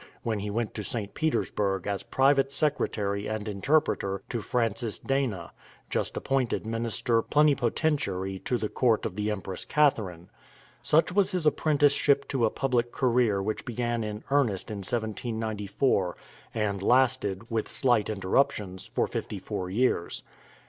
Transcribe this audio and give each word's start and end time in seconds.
when 0.23 0.39
he 0.39 0.49
went 0.49 0.73
to 0.73 0.83
St. 0.83 1.13
Petersburg 1.13 1.85
as 1.85 2.01
private 2.01 2.51
secretary 2.51 3.27
and 3.27 3.47
interpreter 3.47 4.23
to 4.29 4.41
Francis 4.41 4.97
Dana, 4.97 5.51
just 5.91 6.17
appointed 6.17 6.65
minister 6.65 7.21
plenipotentiary 7.21 8.39
to 8.39 8.57
the 8.57 8.67
court 8.67 9.05
of 9.05 9.15
the 9.15 9.29
Empress 9.29 9.63
Catherine. 9.63 10.31
Such 10.81 11.11
was 11.11 11.29
his 11.29 11.45
apprenticeship 11.45 12.27
to 12.29 12.45
a 12.45 12.49
public 12.49 12.91
career 12.91 13.43
which 13.43 13.63
began 13.63 14.03
in 14.03 14.23
earnest 14.31 14.71
in 14.71 14.77
1794, 14.79 16.17
and 16.55 16.81
lasted, 16.81 17.43
with 17.51 17.69
slight 17.69 18.09
interruptions, 18.09 18.87
for 18.87 19.05
fifty 19.05 19.37
four 19.37 19.69
years. 19.69 20.23